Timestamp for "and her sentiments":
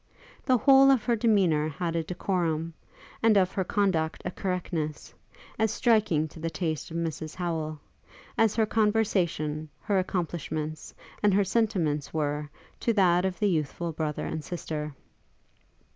11.21-12.11